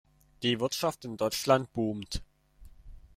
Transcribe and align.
Die 0.41 0.59
Wirtschaft 0.59 1.05
in 1.05 1.15
Deutschland 1.15 1.71
boomt. 1.73 2.23